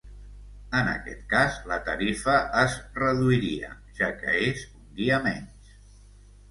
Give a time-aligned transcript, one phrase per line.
[0.77, 5.75] En aquest cas, la tarifa es reduiria, ja que és un dia menys.